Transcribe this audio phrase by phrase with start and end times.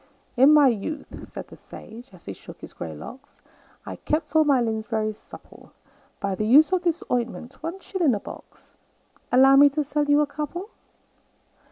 [0.35, 3.39] "In my youth," said the sage, as he shook his grey locks,
[3.85, 5.73] "I kept all my limbs very supple
[6.19, 8.73] By the use of this ointment one shilling a box
[9.31, 10.71] Allow me to sell you a couple?"